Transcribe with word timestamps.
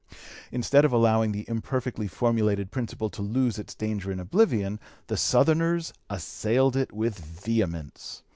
Instead 0.51 0.83
of 0.83 0.91
allowing 0.91 1.31
the 1.31 1.45
imperfectly 1.47 2.07
formulated 2.07 2.71
principle 2.71 3.07
to 3.11 3.21
lose 3.21 3.59
its 3.59 3.75
danger 3.75 4.11
in 4.11 4.19
oblivion, 4.19 4.79
the 5.05 5.15
Southerners 5.15 5.93
assailed 6.09 6.75
it 6.75 6.91
with 6.91 7.19
vehemence. 7.19 8.23